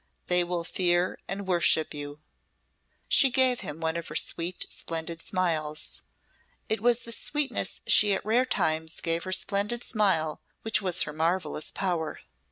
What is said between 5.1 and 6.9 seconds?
smiles. It